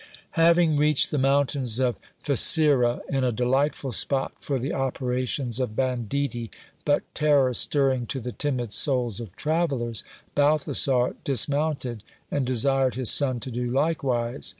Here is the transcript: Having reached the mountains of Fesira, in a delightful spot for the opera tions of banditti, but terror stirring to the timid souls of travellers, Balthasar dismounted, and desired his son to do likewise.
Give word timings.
Having 0.31 0.77
reached 0.77 1.11
the 1.11 1.19
mountains 1.19 1.79
of 1.79 1.95
Fesira, 2.23 3.01
in 3.07 3.23
a 3.23 3.31
delightful 3.31 3.91
spot 3.91 4.31
for 4.39 4.57
the 4.57 4.73
opera 4.73 5.27
tions 5.27 5.59
of 5.59 5.75
banditti, 5.75 6.49
but 6.85 7.03
terror 7.13 7.53
stirring 7.53 8.07
to 8.07 8.19
the 8.19 8.31
timid 8.31 8.73
souls 8.73 9.19
of 9.19 9.35
travellers, 9.35 10.03
Balthasar 10.33 11.15
dismounted, 11.23 12.01
and 12.31 12.47
desired 12.47 12.95
his 12.95 13.11
son 13.11 13.39
to 13.41 13.51
do 13.51 13.69
likewise. 13.69 14.49